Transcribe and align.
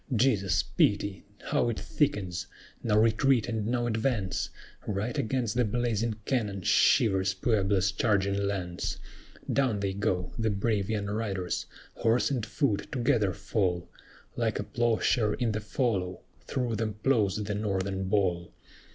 "Jesu, 0.15 0.63
pity! 0.77 1.21
how 1.43 1.69
it 1.69 1.79
thickens! 1.79 2.47
now 2.81 2.97
retreat 2.97 3.47
and 3.47 3.67
now 3.67 3.85
advance! 3.85 4.49
Right 4.87 5.15
against 5.15 5.53
the 5.53 5.63
blazing 5.63 6.15
cannon 6.25 6.63
shivers 6.63 7.35
Puebla's 7.35 7.91
charging 7.91 8.33
lance! 8.47 8.97
Down 9.53 9.79
they 9.79 9.93
go, 9.93 10.31
the 10.39 10.49
brave 10.49 10.89
young 10.89 11.05
riders; 11.05 11.67
horse 11.93 12.31
and 12.31 12.43
foot 12.43 12.91
together 12.91 13.31
fall; 13.31 13.87
Like 14.35 14.57
a 14.57 14.63
ploughshare 14.63 15.35
in 15.35 15.51
the 15.51 15.59
fallow, 15.61 16.21
through 16.47 16.77
them 16.77 16.95
ploughs 17.03 17.35
the 17.35 17.53
Northern 17.53 18.05
ball." 18.05 18.51